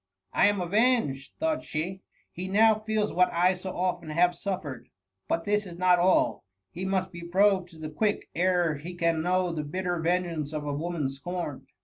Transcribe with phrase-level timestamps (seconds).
[0.01, 0.03] '^
[0.33, 2.01] I am avenged,^ thought she;
[2.35, 4.85] be now feels what I so often have sufiered.
[5.27, 9.21] But this is not all; he must be probed to the quick ere he ean
[9.21, 11.67] know the bitter vengeance of a woman scorned.